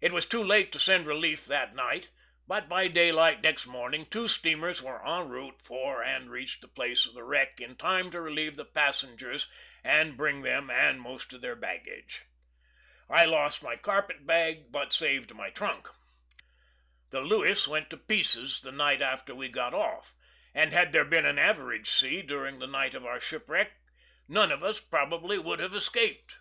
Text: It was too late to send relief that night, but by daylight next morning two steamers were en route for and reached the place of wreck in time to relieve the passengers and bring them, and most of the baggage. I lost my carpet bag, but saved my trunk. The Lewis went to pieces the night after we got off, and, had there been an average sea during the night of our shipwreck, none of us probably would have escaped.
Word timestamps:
It 0.00 0.12
was 0.12 0.26
too 0.26 0.44
late 0.44 0.70
to 0.72 0.78
send 0.78 1.08
relief 1.08 1.44
that 1.46 1.74
night, 1.74 2.08
but 2.46 2.68
by 2.68 2.86
daylight 2.86 3.42
next 3.42 3.66
morning 3.66 4.06
two 4.08 4.28
steamers 4.28 4.80
were 4.80 5.04
en 5.04 5.28
route 5.28 5.60
for 5.60 6.04
and 6.04 6.30
reached 6.30 6.60
the 6.60 6.68
place 6.68 7.04
of 7.04 7.16
wreck 7.16 7.60
in 7.60 7.74
time 7.74 8.12
to 8.12 8.20
relieve 8.20 8.54
the 8.54 8.64
passengers 8.64 9.48
and 9.82 10.16
bring 10.16 10.42
them, 10.42 10.70
and 10.70 11.00
most 11.00 11.32
of 11.32 11.40
the 11.40 11.56
baggage. 11.56 12.22
I 13.10 13.24
lost 13.24 13.60
my 13.60 13.74
carpet 13.74 14.24
bag, 14.24 14.70
but 14.70 14.92
saved 14.92 15.34
my 15.34 15.50
trunk. 15.50 15.88
The 17.10 17.20
Lewis 17.20 17.66
went 17.66 17.90
to 17.90 17.96
pieces 17.96 18.60
the 18.60 18.70
night 18.70 19.02
after 19.02 19.34
we 19.34 19.48
got 19.48 19.74
off, 19.74 20.14
and, 20.54 20.72
had 20.72 20.92
there 20.92 21.04
been 21.04 21.26
an 21.26 21.40
average 21.40 21.90
sea 21.90 22.22
during 22.22 22.60
the 22.60 22.68
night 22.68 22.94
of 22.94 23.04
our 23.04 23.18
shipwreck, 23.18 23.72
none 24.28 24.52
of 24.52 24.62
us 24.62 24.80
probably 24.80 25.38
would 25.40 25.58
have 25.58 25.74
escaped. 25.74 26.36